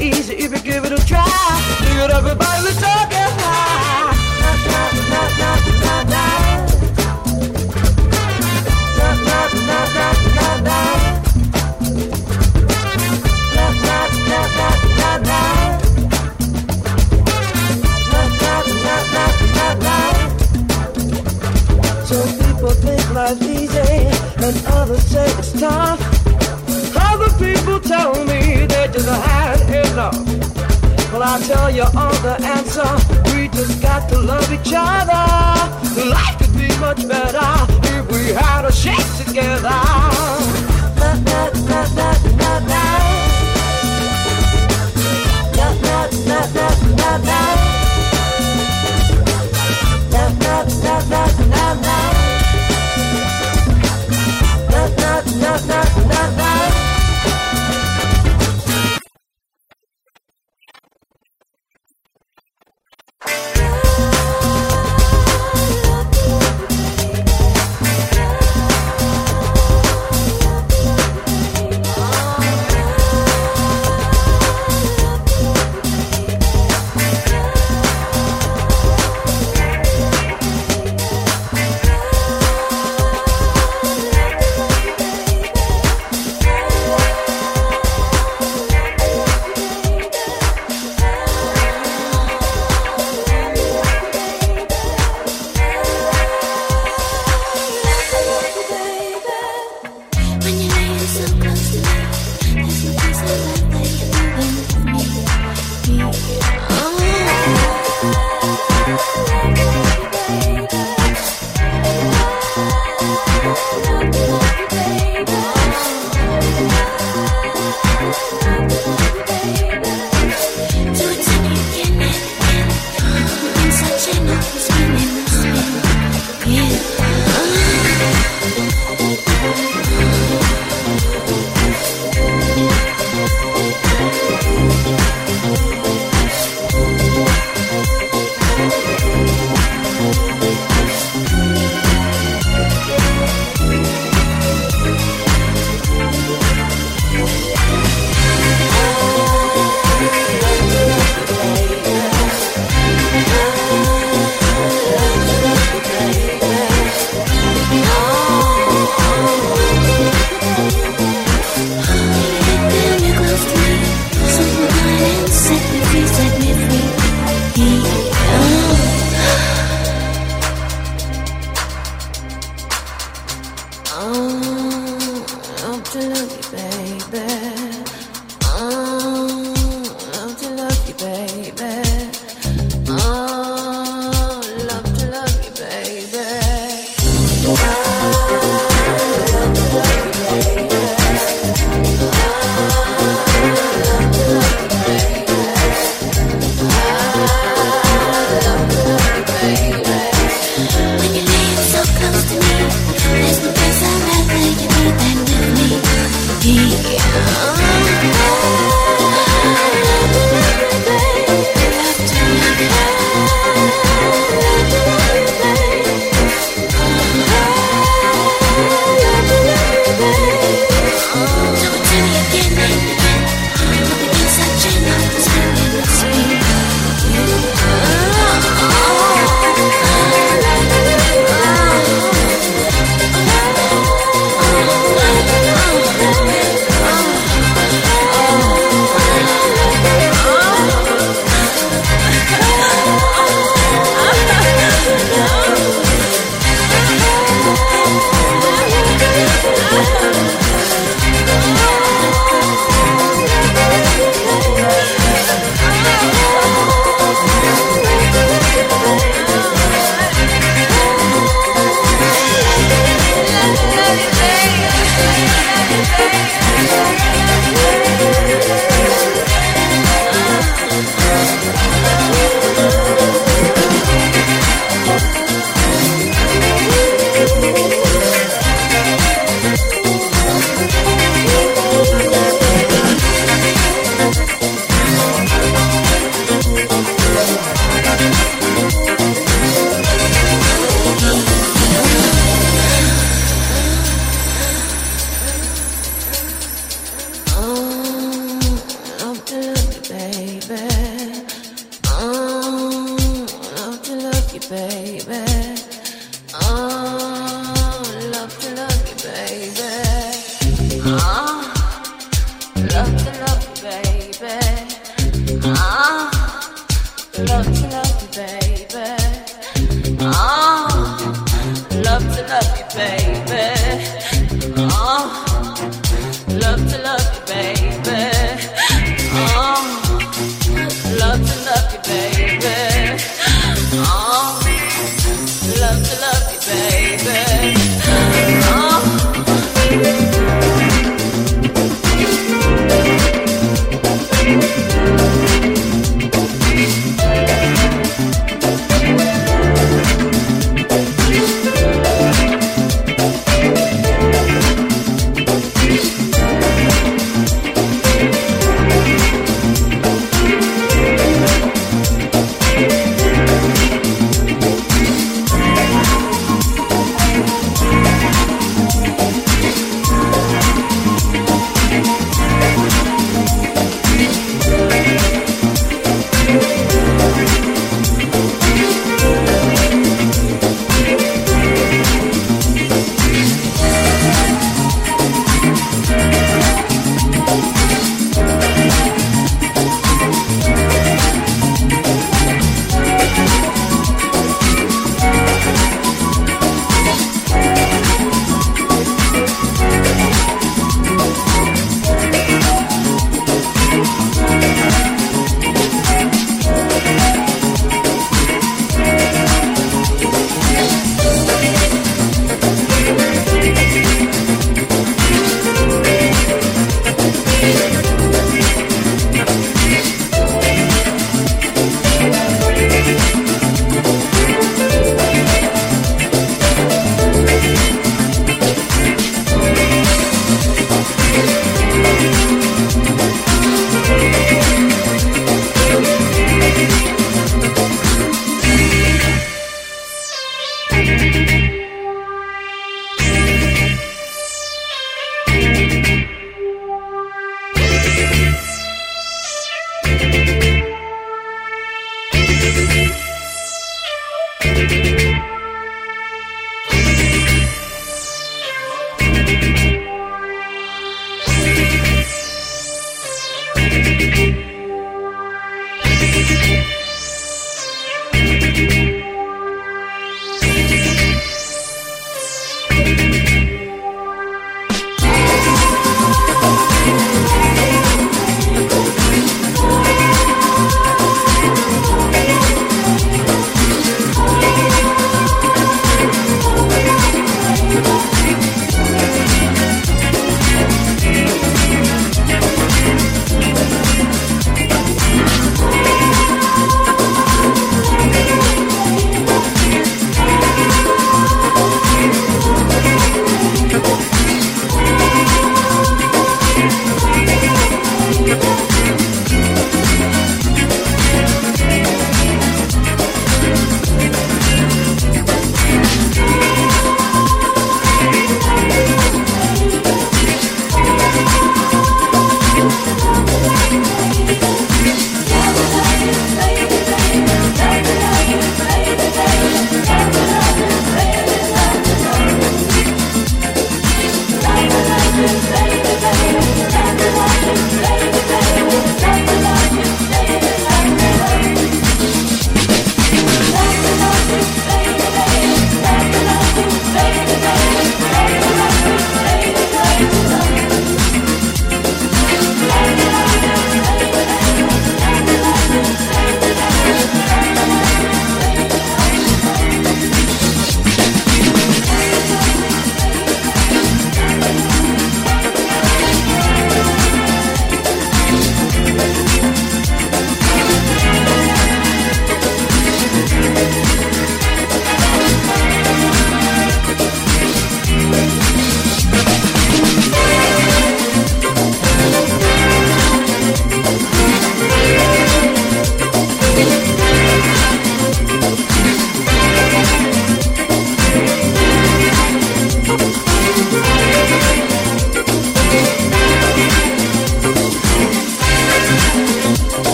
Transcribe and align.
easy 0.00 0.34
if 0.34 0.52
you 0.52 0.60
give 0.60 0.84
it 0.84 0.92
a 0.92 1.06
try. 1.06 1.24
Look 1.80 1.98
at 2.04 2.10
everybody, 2.10 2.64
let's 2.64 2.80
talk 2.80 3.12
it 3.12 3.32
high. 3.40 4.16
So 22.06 22.26
people 22.42 22.70
think 22.70 23.14
life's 23.14 23.42
easy, 23.42 23.78
and 24.44 24.66
others 24.66 25.04
say 25.04 25.26
it's 25.38 25.52
tough. 25.60 25.99
Well, 31.20 31.34
I'll 31.34 31.46
tell 31.46 31.70
you 31.70 31.82
all 31.82 32.14
the 32.22 32.40
answer. 32.42 33.36
We 33.36 33.48
just 33.48 33.82
got 33.82 34.08
to 34.08 34.18
love 34.18 34.50
each 34.50 34.72
other. 34.74 36.08
Life 36.08 36.38
could 36.38 36.56
be 36.56 36.68
much 36.78 37.06
better 37.06 37.46
if 37.94 38.10
we 38.10 38.32
had 38.32 38.64
a 38.64 38.72
shake 38.72 39.26
together. 39.26 40.39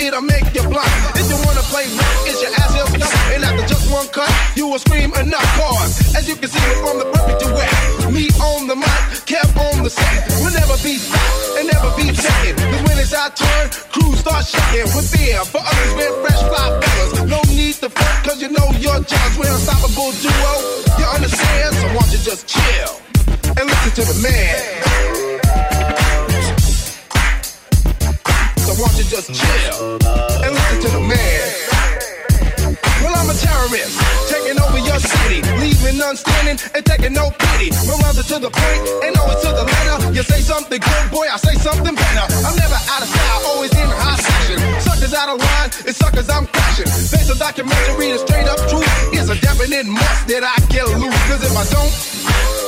it'll 0.00 0.22
make 0.22 0.46
you 0.54 0.62
blind. 0.66 1.02
If 1.18 1.26
you 1.30 1.38
wanna 1.44 1.64
play 1.70 1.86
rap, 1.98 2.16
it's 2.26 2.40
your 2.42 2.52
ass 2.54 2.74
he'll 2.74 2.86
stop. 2.86 3.14
And 3.34 3.44
after 3.44 3.66
just 3.66 3.90
one 3.90 4.08
cut, 4.08 4.30
you 4.56 4.66
will 4.68 4.78
scream 4.78 5.12
enough 5.14 5.48
cause. 5.58 6.14
As 6.14 6.28
you 6.28 6.36
can 6.36 6.48
see, 6.48 6.60
we're 6.68 6.80
from 6.86 6.98
the 6.98 7.08
perfect 7.12 7.40
duet. 7.42 8.12
Me 8.12 8.28
on 8.40 8.66
the 8.66 8.76
mic, 8.76 9.02
Kev 9.28 9.48
on 9.56 9.84
the 9.84 9.90
set. 9.90 10.26
We'll 10.40 10.54
never 10.54 10.76
be 10.82 10.96
stopped 10.96 11.58
and 11.58 11.66
never 11.68 11.90
be 11.96 12.06
checking. 12.14 12.56
Cause 12.56 12.82
when 12.86 12.96
it's 12.98 13.14
our 13.14 13.30
turn, 13.30 13.66
crews 13.92 14.18
start 14.20 14.44
shaking. 14.46 14.88
We're 14.94 15.08
there 15.12 15.44
for 15.44 15.60
others, 15.60 15.92
we're 15.98 16.14
fresh 16.22 16.42
fly 16.48 16.66
fellas. 16.80 17.10
No 17.28 17.40
need 17.52 17.74
to 17.82 17.90
fret, 17.90 18.16
cause 18.24 18.40
you 18.40 18.48
know 18.48 18.68
your 18.78 18.98
jobs. 19.02 19.34
We're 19.38 19.52
unstoppable 19.52 20.12
duo. 20.22 20.52
You 20.98 21.06
understand? 21.16 21.74
So 21.76 21.86
why 21.94 22.00
don't 22.00 22.12
you 22.12 22.20
just 22.22 22.46
chill 22.48 22.92
and 23.58 23.66
listen 23.66 23.92
to 23.98 24.12
the 24.12 24.16
man. 24.22 25.07
Why 28.68 28.86
don't 28.86 28.98
you 28.98 29.04
just 29.04 29.32
chill 29.32 29.98
and 30.44 30.54
listen 30.54 30.80
to 30.82 30.88
the 30.88 31.00
man. 31.00 31.57
I'm 33.18 33.26
a 33.26 33.34
terrorist, 33.34 33.98
taking 34.30 34.58
over 34.62 34.78
your 34.78 35.00
city, 35.02 35.42
leaving 35.58 35.98
none 35.98 36.14
standing 36.14 36.56
and 36.74 36.82
taking 36.86 37.12
no 37.12 37.34
pity. 37.34 37.74
Are 37.74 38.14
to 38.14 38.38
the 38.38 38.50
point 38.50 38.82
and 39.02 39.12
always 39.18 39.40
to 39.42 39.50
the 39.50 39.64
letter. 39.66 40.14
You 40.14 40.22
say 40.22 40.40
something 40.40 40.78
good, 40.78 41.04
boy, 41.10 41.26
I 41.26 41.36
say 41.36 41.58
something 41.58 41.94
better. 41.94 42.26
I'm 42.46 42.54
never 42.54 42.78
out 42.94 43.02
of 43.02 43.08
style, 43.10 43.42
always 43.50 43.74
in 43.74 43.88
high 43.90 44.20
section. 44.22 44.58
Suckers 44.80 45.14
out 45.14 45.28
of 45.34 45.38
line, 45.42 45.70
it's 45.82 45.98
suckers 45.98 46.30
I'm 46.30 46.46
crashing. 46.46 46.86
Face 46.86 47.28
a 47.28 47.36
documentary, 47.38 48.14
the 48.14 48.18
straight 48.22 48.46
up 48.46 48.58
truth 48.70 48.86
It's 49.12 49.28
a 49.28 49.36
definite 49.40 49.86
must 49.86 50.28
that 50.30 50.44
I 50.46 50.56
get 50.70 50.86
loose. 50.94 51.22
Cause 51.26 51.42
if 51.42 51.54
I 51.58 51.64
don't, 51.74 51.92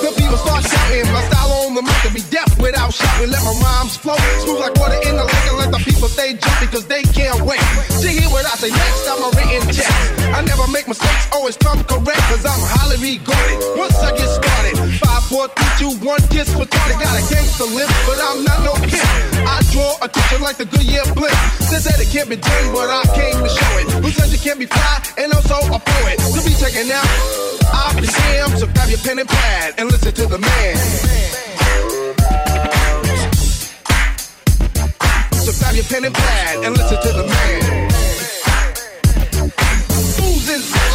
the 0.02 0.10
people 0.16 0.38
start 0.40 0.64
shouting. 0.64 1.06
My 1.12 1.22
style 1.28 1.52
on 1.68 1.74
the 1.74 1.82
mic 1.82 1.98
can 2.02 2.12
be 2.16 2.24
deaf 2.32 2.50
without 2.58 2.92
shouting. 2.92 3.30
Let 3.30 3.42
my 3.44 3.54
rhymes 3.60 3.96
flow 3.96 4.16
smooth 4.42 4.60
like 4.60 4.74
water 4.80 4.98
in 5.04 5.14
the 5.16 5.24
lake 5.24 5.46
and 5.46 5.58
let 5.60 5.70
the 5.70 5.80
people 5.84 6.08
stay 6.08 6.34
jumping 6.34 6.68
because 6.68 6.86
they 6.88 7.02
can't 7.04 7.40
wait 7.44 7.60
to 8.00 8.08
hear 8.08 8.28
what 8.32 8.44
I 8.48 8.54
say 8.56 8.72
next. 8.72 9.04
I'm 9.06 9.20
a 9.22 9.28
written 9.36 9.62
text. 9.70 9.92
I 10.32 10.39
never 10.42 10.66
make 10.68 10.86
mistakes, 10.88 11.28
always 11.32 11.56
come 11.56 11.82
correct 11.84 12.22
because 12.28 12.44
I'm 12.46 12.62
highly 12.62 12.96
regarded. 13.02 13.58
Once 13.76 13.96
I 14.00 14.10
get 14.16 14.28
started, 14.28 14.74
five, 15.00 15.24
four, 15.28 15.48
three, 15.48 15.72
two, 15.80 15.92
one, 16.06 16.20
kiss 16.32 16.48
retarded. 16.54 16.96
Got 17.00 17.14
a 17.18 17.24
gangster 17.28 17.68
lip, 17.68 17.90
but 18.06 18.18
I'm 18.20 18.44
not 18.44 18.58
no 18.64 18.74
kid. 18.86 19.04
I 19.44 19.60
draw 19.72 19.96
attention 20.02 20.40
like 20.42 20.56
the 20.56 20.66
Goodyear 20.66 21.04
blimp. 21.12 21.34
They 21.70 21.80
said 21.82 21.98
it 22.00 22.08
can't 22.08 22.28
be 22.28 22.36
done, 22.36 22.66
but 22.72 22.88
I 22.88 23.04
came 23.12 23.36
to 23.42 23.50
show 23.50 23.72
it. 23.80 23.86
Who 24.04 24.10
said 24.10 24.30
you 24.30 24.38
can't 24.38 24.58
be 24.58 24.66
fly 24.66 25.02
and 25.18 25.32
also 25.32 25.56
a 25.68 25.78
poet? 25.78 26.16
To 26.18 26.40
be 26.46 26.54
checking 26.56 26.90
out, 26.90 27.08
I'll 27.72 27.94
be 28.00 28.06
damned. 28.06 28.58
So 28.58 28.66
grab 28.70 28.88
your 28.88 29.02
pen 29.02 29.18
and 29.18 29.28
pad 29.28 29.74
and 29.78 29.90
listen 29.90 30.12
to 30.14 30.26
the 30.26 30.38
man. 30.38 30.76
So 35.44 35.52
grab 35.58 35.74
your 35.74 35.84
pen 35.84 36.04
and 36.04 36.14
pad 36.14 36.64
and 36.64 36.76
listen 36.76 36.98
to 37.02 37.12
the 37.12 37.26
man. 37.26 37.89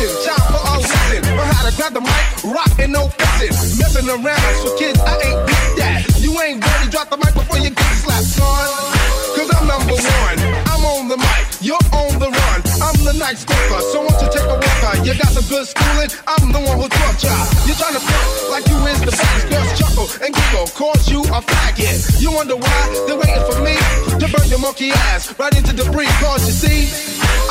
Session? 0.07 0.35
Time 0.35 0.45
for 0.51 0.61
a 0.61 0.75
lesson 0.79 1.39
on 1.39 1.47
how 1.47 1.69
to 1.69 1.75
grab 1.75 1.93
the 1.93 2.01
mic, 2.01 2.25
rock 2.43 2.79
and 2.79 2.93
no 2.93 3.07
fixing. 3.07 3.79
Messing 3.79 4.09
around 4.09 4.53
for 4.61 4.77
kids, 4.77 4.99
I 4.99 5.13
ain't 5.21 5.39
beat 5.47 5.69
that. 5.81 6.01
You 6.19 6.31
ain't 6.41 6.63
ready, 6.63 6.89
drop 6.89 7.09
the 7.09 7.17
mic 7.17 7.33
before 7.33 7.57
you 7.57 7.69
get 7.69 7.93
slapped, 8.01 8.25
son. 8.25 8.69
Cause 9.35 9.49
I'm 9.55 9.67
number 9.67 9.95
one. 9.95 10.37
I'm 10.69 10.83
on 10.85 11.07
the 11.07 11.17
mic, 11.17 11.43
you're 11.61 11.85
on 11.93 12.19
the 12.19 12.29
run. 12.29 12.59
I'm 12.81 12.97
the 13.03 13.13
night 13.17 13.37
stalker, 13.37 13.81
so 13.91 14.05
won't 14.05 14.17
you 14.21 14.29
take 14.29 14.45
a 14.45 14.57
walker? 14.57 14.93
You 15.03 15.13
got 15.17 15.31
some 15.33 15.45
good 15.49 15.65
schooling, 15.67 16.09
I'm 16.27 16.51
the 16.51 16.61
one 16.61 16.77
who 16.79 16.87
taught 16.89 17.19
ya. 17.23 17.35
You're 17.65 17.77
trying 17.77 17.95
to 17.97 18.03
front 18.03 18.27
like 18.51 18.65
you 18.69 18.77
is 18.87 19.01
the 19.01 19.13
baddest. 19.13 19.49
Girls 19.49 19.71
chuckle 19.77 20.07
and 20.23 20.31
giggle, 20.33 20.67
cause 20.77 21.09
you 21.09 21.21
a 21.33 21.39
faggot. 21.41 22.21
You 22.21 22.31
wonder 22.31 22.55
why 22.55 22.81
they're 23.07 23.17
waiting 23.17 23.45
for 23.49 23.57
me 23.61 23.75
to 24.21 24.25
burn 24.31 24.47
your 24.49 24.59
monkey 24.59 24.91
ass 25.11 25.33
right 25.39 25.53
into 25.55 25.73
debris. 25.73 26.09
Cause 26.21 26.45
you 26.47 26.53
see, 26.53 26.81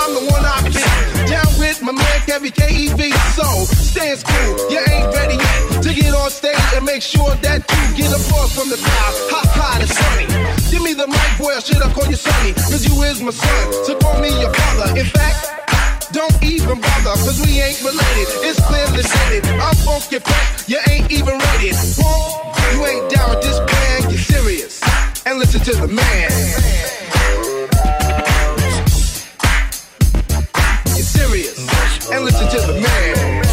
I'm 0.00 0.12
the 0.14 0.24
one 0.30 0.44
I 0.44 0.60
pick. 0.68 1.28
Down 1.28 1.50
with 1.58 1.82
my 1.82 1.92
man 1.92 2.18
Kevin 2.26 2.52
KEV. 2.52 3.12
So 3.36 3.46
stay 3.74 4.10
in 4.12 4.16
school, 4.16 4.52
you 4.70 4.80
ain't 4.80 5.08
ready 5.14 5.36
yet 5.36 5.82
to 5.82 5.90
get 5.94 6.14
on 6.14 6.30
stage 6.30 6.58
and 6.74 6.84
make 6.84 7.02
sure 7.02 7.34
that 7.44 7.60
you 7.64 7.84
get 7.96 8.10
applause 8.12 8.52
from 8.54 8.68
the 8.70 8.78
crowd. 8.78 9.14
Hot, 9.32 9.46
hot 9.54 9.80
and 9.80 9.90
sunny. 9.90 10.26
Give 10.70 10.82
me 10.82 10.94
the 10.94 11.06
mic, 11.06 11.30
boy, 11.38 11.54
or 11.56 11.60
should 11.60 11.82
I 11.82 11.92
call 11.92 12.06
you 12.08 12.16
Sonny? 12.16 12.52
Cause 12.54 12.84
you 12.86 12.94
is 13.04 13.20
my 13.20 13.30
son, 13.30 13.64
so 13.84 13.98
call 13.98 14.20
me 14.20 14.28
your 14.40 14.52
father. 14.52 14.98
In 14.98 15.06
fact, 15.06 16.12
don't 16.12 16.34
even 16.42 16.80
bother, 16.80 17.16
cause 17.22 17.40
we 17.44 17.60
ain't 17.60 17.80
related. 17.82 18.28
It's 18.46 18.60
clearly 18.66 19.02
stated. 19.02 19.46
I'm 19.60 19.74
funky 19.84 20.18
fresh, 20.18 20.68
you 20.68 20.78
ain't 20.88 21.10
even. 21.10 21.38
Whoa, 21.96 22.52
you 22.72 22.86
ain't 22.86 23.10
down 23.10 23.30
with 23.30 23.42
this 23.42 23.58
plan, 23.60 24.10
get 24.10 24.18
serious. 24.18 24.82
And 25.26 25.38
listen 25.38 25.60
to 25.60 25.72
the 25.80 25.88
man. 25.88 27.03
Serious. 31.14 32.10
And 32.10 32.24
listen 32.24 32.48
to 32.48 32.66
the 32.66 32.80
man. 32.80 33.43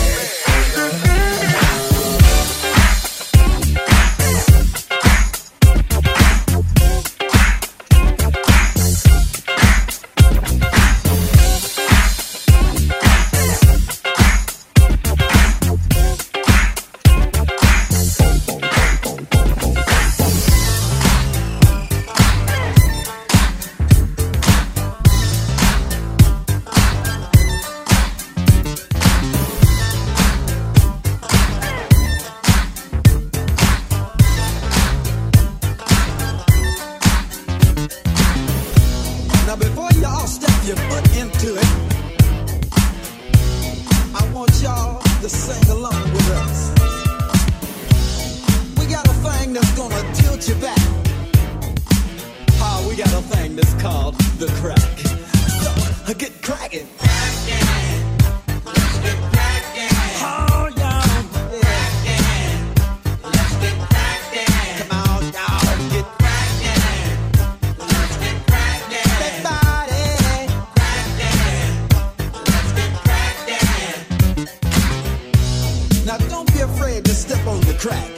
Crack. 77.81 78.11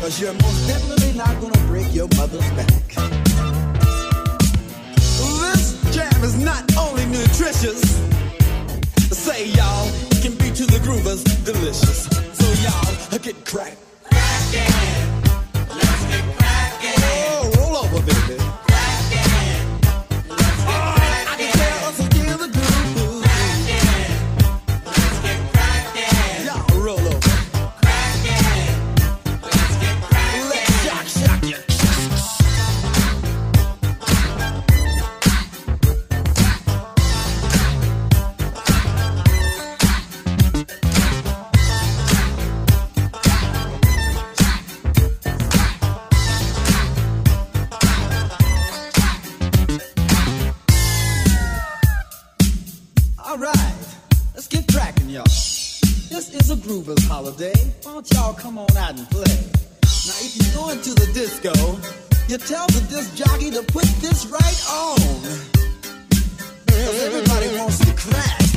Cause 0.00 0.20
you're 0.20 0.32
most 0.32 0.68
definitely 0.68 1.12
not 1.18 1.40
gonna 1.40 1.66
break 1.66 1.92
your 1.92 2.06
mother's 2.16 2.48
back. 2.52 2.68
This 5.42 5.92
jam 5.92 6.22
is 6.22 6.38
not 6.38 6.62
only 6.76 7.06
nutritious. 7.06 7.82
Say 9.10 9.48
y'all, 9.48 9.88
it 10.12 10.22
can 10.22 10.34
be 10.36 10.54
to 10.54 10.64
the 10.64 10.78
groovers 10.86 11.24
delicious. 11.44 12.06
So 12.38 12.46
y'all, 12.62 13.18
get 13.18 13.44
cracked. 13.44 13.78
Oh, 14.12 15.09
Cuba's 56.80 57.04
holiday, 57.04 57.52
why 57.82 57.92
don't 57.92 58.10
y'all 58.14 58.32
come 58.32 58.56
on 58.56 58.74
out 58.74 58.96
and 58.96 59.06
play? 59.10 59.36
Now, 59.82 60.16
if 60.24 60.34
you're 60.34 60.54
going 60.54 60.80
to 60.80 60.94
the 60.94 61.10
disco, 61.12 61.52
you 62.26 62.38
tell 62.38 62.66
the 62.68 62.80
disc 62.88 63.14
jockey 63.16 63.50
to 63.50 63.62
put 63.64 63.84
this 64.00 64.24
right 64.24 64.64
on. 64.70 64.96
Cause 66.68 67.02
everybody 67.02 67.58
wants 67.58 67.78
to 67.80 67.92
crash. 67.92 68.49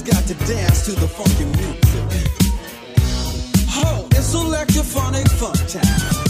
just 0.00 0.12
got 0.12 0.26
to 0.26 0.46
dance 0.46 0.84
to 0.84 0.92
the 0.92 1.08
funky 1.08 1.44
music. 1.44 2.28
Oh, 3.84 4.06
it's 4.12 4.34
electrophonic 4.34 5.28
fun 5.28 5.54
time. 5.66 6.29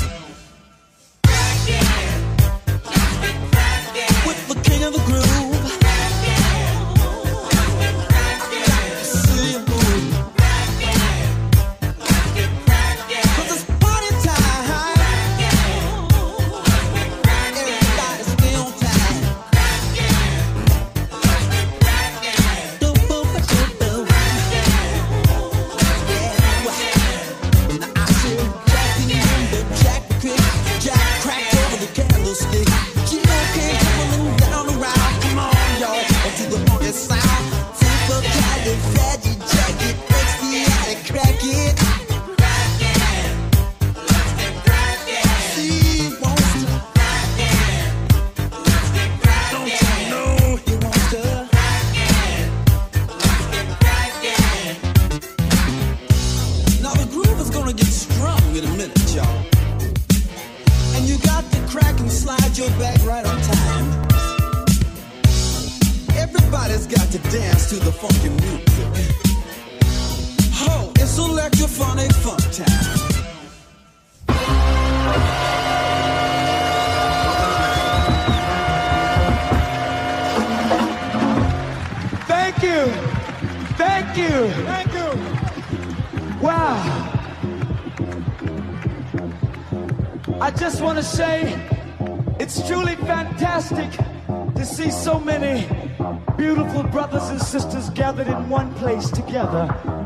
together. 99.30 99.99